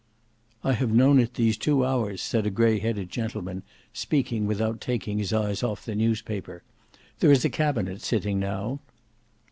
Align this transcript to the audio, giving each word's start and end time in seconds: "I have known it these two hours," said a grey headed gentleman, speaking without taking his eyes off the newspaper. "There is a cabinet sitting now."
"I 0.63 0.73
have 0.73 0.89
known 0.91 1.19
it 1.19 1.35
these 1.35 1.57
two 1.57 1.85
hours," 1.85 2.23
said 2.23 2.47
a 2.47 2.49
grey 2.49 2.79
headed 2.79 3.11
gentleman, 3.11 3.61
speaking 3.93 4.47
without 4.47 4.81
taking 4.81 5.19
his 5.19 5.31
eyes 5.31 5.61
off 5.61 5.85
the 5.85 5.93
newspaper. 5.93 6.63
"There 7.19 7.31
is 7.31 7.45
a 7.45 7.51
cabinet 7.51 8.01
sitting 8.01 8.39
now." 8.39 8.79